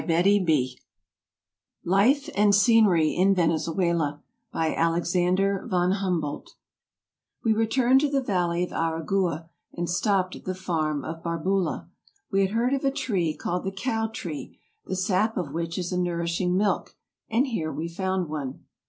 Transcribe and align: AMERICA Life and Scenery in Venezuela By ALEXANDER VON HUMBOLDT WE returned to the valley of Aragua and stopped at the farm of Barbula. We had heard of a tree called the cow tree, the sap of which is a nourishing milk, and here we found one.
AMERICA 0.09 0.77
Life 1.85 2.27
and 2.33 2.55
Scenery 2.55 3.09
in 3.15 3.35
Venezuela 3.35 4.23
By 4.51 4.73
ALEXANDER 4.73 5.67
VON 5.69 5.91
HUMBOLDT 5.91 6.55
WE 7.43 7.53
returned 7.53 8.01
to 8.01 8.09
the 8.09 8.19
valley 8.23 8.63
of 8.63 8.71
Aragua 8.71 9.51
and 9.73 9.87
stopped 9.87 10.35
at 10.35 10.45
the 10.45 10.55
farm 10.55 11.05
of 11.05 11.21
Barbula. 11.21 11.87
We 12.31 12.41
had 12.41 12.49
heard 12.49 12.73
of 12.73 12.83
a 12.83 12.89
tree 12.89 13.35
called 13.35 13.63
the 13.63 13.71
cow 13.71 14.07
tree, 14.07 14.57
the 14.85 14.95
sap 14.95 15.37
of 15.37 15.53
which 15.53 15.77
is 15.77 15.91
a 15.91 15.99
nourishing 15.99 16.57
milk, 16.57 16.95
and 17.29 17.45
here 17.45 17.71
we 17.71 17.87
found 17.87 18.27
one. 18.27 18.65